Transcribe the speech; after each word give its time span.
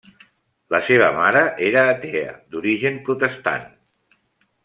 La 0.75 0.79
seva 0.85 1.09
mare 1.17 1.43
era 1.67 1.83
atea 1.91 2.33
d'origen 2.55 2.99
protestant. 3.11 3.71